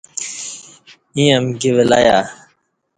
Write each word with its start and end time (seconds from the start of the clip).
ییں 1.15 1.29
امکی 1.37 1.69
ولہیہ 1.75 2.17